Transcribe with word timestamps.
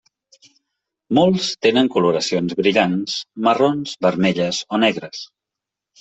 Molts 1.17 1.49
tenen 1.65 1.89
coloracions 1.95 2.55
brillants 2.61 3.17
marrons, 3.47 3.93
vermelles 4.07 4.63
o 4.77 4.81
negres. 4.85 5.21